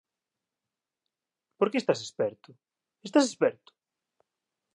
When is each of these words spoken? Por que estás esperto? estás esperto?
Por 1.57 1.67
que 1.71 1.77
estás 1.79 2.01
esperto? 2.07 2.49
estás 3.07 3.25
esperto? 3.31 3.71